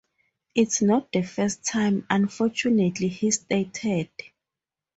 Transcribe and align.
"It's 0.55 0.81
not 0.81 1.11
the 1.11 1.21
first 1.21 1.63
time, 1.63 2.07
unfortunately," 2.09 3.07
he 3.09 3.29
stated. 3.29 4.09